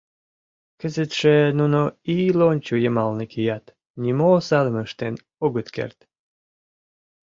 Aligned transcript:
Кызытше 0.81 1.35
нуно 1.59 1.81
ий 2.15 2.29
лончо 2.39 2.73
йымалне 2.83 3.25
кият, 3.31 3.65
нимо 4.01 4.27
осалым 4.37 4.75
ыштен 4.85 5.15
огыт 5.45 5.67
керт. 5.75 5.99